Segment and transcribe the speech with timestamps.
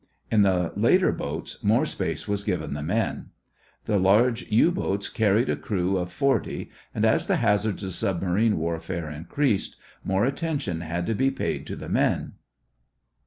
[0.31, 3.27] In the later boats more space was given the men.
[3.85, 8.57] The large U boats carried a crew of forty and as the hazards of submarine
[8.57, 12.33] warfare increased, more attention had to be paid to the men.